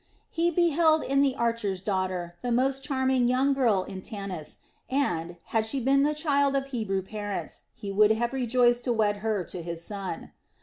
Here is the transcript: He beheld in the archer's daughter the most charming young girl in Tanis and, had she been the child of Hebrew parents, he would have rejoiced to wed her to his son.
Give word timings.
He 0.31 0.49
beheld 0.49 1.03
in 1.03 1.21
the 1.21 1.35
archer's 1.35 1.79
daughter 1.79 2.35
the 2.41 2.51
most 2.51 2.83
charming 2.83 3.27
young 3.27 3.53
girl 3.53 3.83
in 3.83 4.01
Tanis 4.01 4.57
and, 4.89 5.37
had 5.53 5.63
she 5.63 5.79
been 5.79 6.01
the 6.01 6.15
child 6.15 6.55
of 6.55 6.65
Hebrew 6.65 7.03
parents, 7.03 7.61
he 7.75 7.91
would 7.91 8.09
have 8.13 8.33
rejoiced 8.33 8.83
to 8.85 8.93
wed 8.93 9.17
her 9.17 9.43
to 9.43 9.61
his 9.61 9.83
son. 9.83 10.31